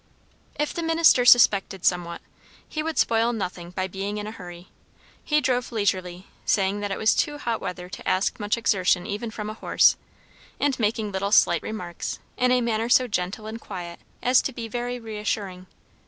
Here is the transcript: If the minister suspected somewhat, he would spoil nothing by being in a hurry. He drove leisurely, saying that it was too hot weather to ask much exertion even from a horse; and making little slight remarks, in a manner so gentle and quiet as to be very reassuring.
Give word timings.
If 0.55 0.73
the 0.73 0.81
minister 0.81 1.25
suspected 1.25 1.85
somewhat, 1.85 2.21
he 2.67 2.81
would 2.81 2.97
spoil 2.97 3.33
nothing 3.33 3.69
by 3.69 3.85
being 3.85 4.17
in 4.17 4.25
a 4.25 4.31
hurry. 4.31 4.67
He 5.23 5.41
drove 5.41 5.71
leisurely, 5.71 6.25
saying 6.43 6.79
that 6.79 6.89
it 6.89 6.97
was 6.97 7.13
too 7.13 7.37
hot 7.37 7.61
weather 7.61 7.87
to 7.87 8.07
ask 8.09 8.39
much 8.39 8.57
exertion 8.57 9.05
even 9.05 9.29
from 9.29 9.47
a 9.47 9.53
horse; 9.53 9.97
and 10.59 10.73
making 10.79 11.11
little 11.11 11.31
slight 11.31 11.61
remarks, 11.61 12.17
in 12.35 12.49
a 12.51 12.61
manner 12.61 12.89
so 12.89 13.07
gentle 13.07 13.45
and 13.45 13.61
quiet 13.61 13.99
as 14.23 14.41
to 14.41 14.51
be 14.51 14.67
very 14.67 14.99
reassuring. 14.99 15.67